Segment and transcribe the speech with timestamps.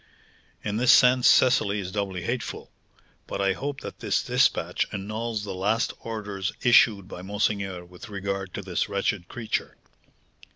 [0.63, 2.71] "In this sense Cecily is doubly hateful.
[3.27, 8.51] But I hope that this despatch annuls the last orders issued by monseigneur with regard
[8.55, 9.77] to this wretched creature."